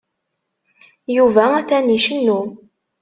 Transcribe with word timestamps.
Yuba 1.17 1.43
atan 1.59 1.87
icennu. 1.97 2.39